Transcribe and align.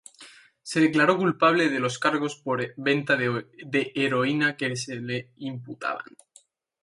Se 0.63 0.79
declaró 0.79 1.15
culpable 1.15 1.69
de 1.69 1.79
los 1.79 1.99
cargos 1.99 2.35
por 2.37 2.73
venta 2.75 3.15
de 3.17 3.91
heroína 3.93 4.57
que 4.57 4.75
se 4.75 4.95
le 4.99 5.29
imputaban. 5.35 6.05